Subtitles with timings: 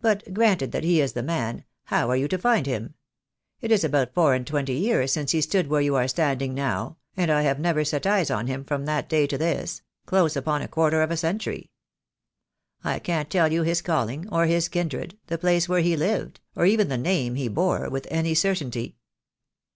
[0.00, 2.94] "But, granted that he is the man, how are you to find him?
[3.60, 6.96] It is about four and twenty years since he stood where you are standing now,
[7.16, 10.60] and I have never set eyes on him from that day to this— close upon
[10.60, 11.70] a quarter of a century.
[12.82, 16.66] I can't tell you his calling, or his kindred, the place where he lived, or
[16.66, 18.96] even the name he bore, with any certainty.